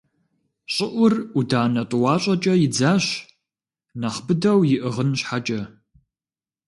[0.73, 3.05] ЩӀыӀур Ӏуданэ тӀуащӀэкӀэ издащ
[3.99, 5.61] нэхъ быдэу иӀыгъын щхьэкӀэ.